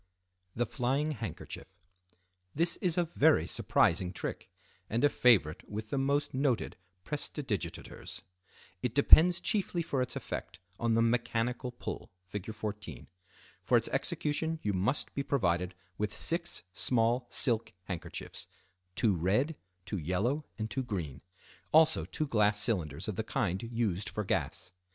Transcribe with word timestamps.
The 0.55 0.65
Flying 0.65 1.11
Handkerchief.—This 1.11 2.75
is 2.77 2.97
a 2.97 3.03
very 3.03 3.45
surprising 3.45 4.11
trick, 4.11 4.49
and 4.89 5.03
a 5.03 5.09
favorite 5.09 5.63
with 5.69 5.91
the 5.91 5.97
most 5.99 6.33
noted 6.33 6.75
prestidigitateurs. 7.05 8.23
It 8.81 8.95
depends 8.95 9.39
chiefly 9.39 9.83
for 9.83 10.01
its 10.01 10.15
effect 10.15 10.57
on 10.79 10.95
the 10.95 11.03
"Mechanical 11.03 11.71
Pull" 11.71 12.09
(Fig. 12.25 12.51
14). 12.51 13.05
For 13.61 13.77
its 13.77 13.89
execution 13.89 14.59
you 14.63 14.73
must 14.73 15.13
be 15.13 15.21
provided 15.21 15.75
with 15.99 16.11
six 16.11 16.63
small 16.73 17.27
silk 17.29 17.71
handkerchiefs 17.83 18.47
(two 18.95 19.13
red, 19.15 19.55
two 19.85 19.99
yellow, 19.99 20.45
and 20.57 20.67
two 20.67 20.81
green), 20.81 21.21
also 21.71 22.05
two 22.05 22.25
glass 22.25 22.59
cylinders 22.59 23.07
of 23.07 23.17
the 23.17 23.23
kind 23.23 23.61
used 23.71 24.09
for 24.09 24.23
gas. 24.23 24.71